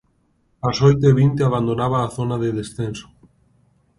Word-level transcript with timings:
Ás 0.69 0.77
oito 0.87 1.03
e 1.11 1.17
vinte 1.21 1.41
abandonaba 1.43 1.97
a 2.01 2.11
zona 2.17 2.35
de 2.43 2.49
descenso. 2.57 3.07